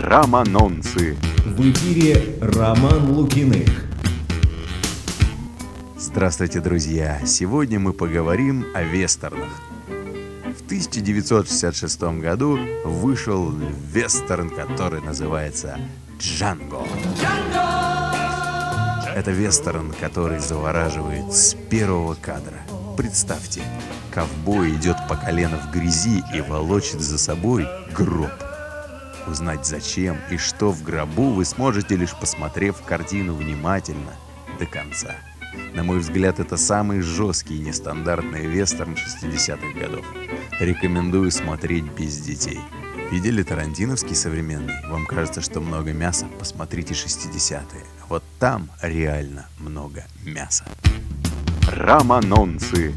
Романонцы. 0.00 1.16
В 1.44 1.60
эфире 1.72 2.38
Роман 2.40 3.10
Лукиных. 3.10 3.68
Здравствуйте, 5.98 6.60
друзья! 6.60 7.20
Сегодня 7.26 7.80
мы 7.80 7.92
поговорим 7.92 8.64
о 8.74 8.84
вестернах. 8.84 9.48
В 9.88 10.64
1966 10.66 12.00
году 12.20 12.58
вышел 12.84 13.52
вестерн, 13.92 14.50
который 14.50 15.02
называется 15.02 15.80
«Джанго». 16.20 16.86
Это 19.16 19.32
вестерн, 19.32 19.92
который 20.00 20.38
завораживает 20.38 21.32
с 21.32 21.54
первого 21.54 22.14
кадра. 22.14 22.60
Представьте, 22.96 23.62
ковбой 24.14 24.70
идет 24.74 24.96
по 25.08 25.16
колено 25.16 25.58
в 25.58 25.72
грязи 25.72 26.22
и 26.32 26.40
волочит 26.40 27.00
за 27.00 27.18
собой 27.18 27.66
гроб. 27.96 28.30
Узнать 29.30 29.66
зачем 29.66 30.16
и 30.30 30.38
что 30.38 30.72
в 30.72 30.82
гробу 30.82 31.30
вы 31.30 31.44
сможете 31.44 31.96
лишь 31.96 32.14
посмотрев 32.14 32.80
картину 32.82 33.34
внимательно 33.34 34.16
до 34.58 34.64
конца. 34.64 35.16
На 35.74 35.82
мой 35.82 35.98
взгляд, 35.98 36.40
это 36.40 36.56
самый 36.56 37.00
жесткий 37.02 37.56
и 37.56 37.60
нестандартный 37.60 38.46
вестерн 38.46 38.94
60-х 38.94 39.78
годов. 39.78 40.06
Рекомендую 40.60 41.30
смотреть 41.30 41.84
без 41.84 42.18
детей. 42.18 42.58
Видели 43.10 43.42
Тарантиновский 43.42 44.14
современный? 44.14 44.74
Вам 44.88 45.04
кажется, 45.06 45.40
что 45.40 45.60
много 45.60 45.92
мяса? 45.92 46.26
Посмотрите 46.38 46.94
60-е. 46.94 47.84
Вот 48.08 48.22
там 48.38 48.70
реально 48.80 49.46
много 49.58 50.04
мяса. 50.24 50.64
Романонцы. 51.70 52.94